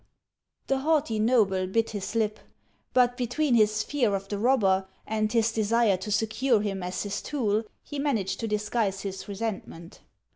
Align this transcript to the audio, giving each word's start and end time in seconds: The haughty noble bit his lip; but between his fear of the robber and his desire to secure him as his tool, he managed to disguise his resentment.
The 0.65 0.79
haughty 0.79 1.19
noble 1.19 1.67
bit 1.67 1.91
his 1.91 2.15
lip; 2.15 2.39
but 2.91 3.15
between 3.15 3.53
his 3.53 3.83
fear 3.83 4.15
of 4.15 4.29
the 4.29 4.39
robber 4.39 4.87
and 5.05 5.31
his 5.31 5.51
desire 5.51 5.95
to 5.97 6.09
secure 6.11 6.59
him 6.61 6.81
as 6.81 7.03
his 7.03 7.21
tool, 7.21 7.65
he 7.83 7.99
managed 7.99 8.39
to 8.39 8.47
disguise 8.47 9.01
his 9.01 9.27
resentment. 9.27 9.99